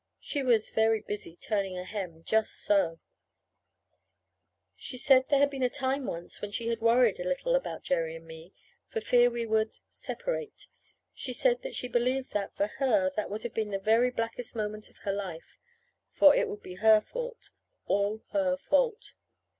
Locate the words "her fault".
16.81-17.51, 18.31-19.13